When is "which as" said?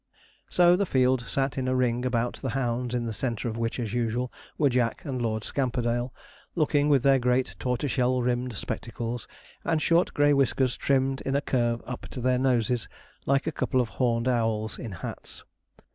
3.55-3.93